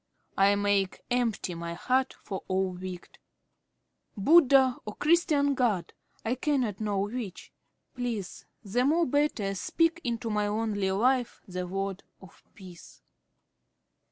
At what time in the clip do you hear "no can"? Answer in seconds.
6.31-6.75